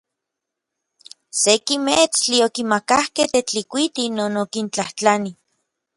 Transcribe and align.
Seki 1.41 1.75
meetstli 1.87 2.37
okimakakej 2.47 3.29
Tetlikuiti 3.33 4.03
non 4.17 4.33
okintlajtlani. 4.43 5.31